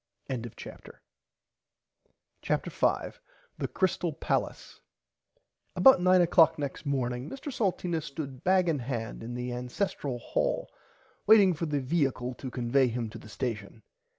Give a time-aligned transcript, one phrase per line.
[0.27, 0.99] [Pg 45]
[2.41, 3.21] CHAPTER 5
[3.59, 4.81] THE CRYSTAL PALACE
[5.75, 10.71] About 9 oclock next morning Mr Salteena stood bag in hand in the ancestle hall
[11.27, 13.83] waiting for the viacle to convay him to the station.